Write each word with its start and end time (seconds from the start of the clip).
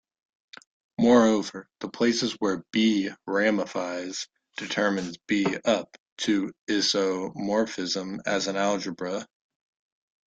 Moreover, 0.99 1.69
the 1.79 1.87
places 1.89 2.33
where 2.39 2.63
"B" 2.71 3.11
ramifies 3.27 4.27
determines 4.57 5.17
"B" 5.27 5.45
up 5.63 5.95
to 6.21 6.51
isomorphism 6.67 8.17
as 8.25 8.47
an 8.47 8.55
algebra. 8.55 9.27